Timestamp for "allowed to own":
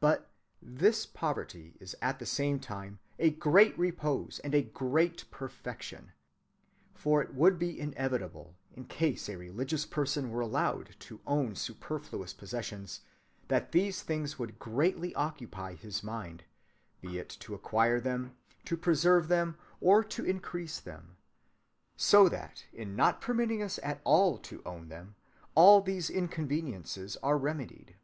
10.42-11.54